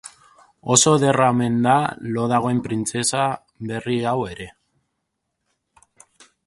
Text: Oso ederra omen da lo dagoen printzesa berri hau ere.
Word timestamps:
Oso 0.75 0.93
ederra 0.99 1.27
omen 1.33 1.59
da 1.67 1.75
lo 2.15 2.23
dagoen 2.31 2.63
printzesa 2.69 3.29
berri 3.73 4.01
hau 4.15 4.19
ere. 4.33 4.53